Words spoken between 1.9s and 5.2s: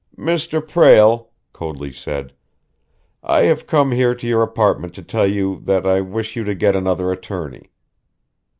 said, "I have come here to your apartment to